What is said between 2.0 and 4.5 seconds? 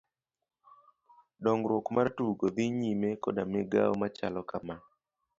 tugo dhi nyime koda migao machalo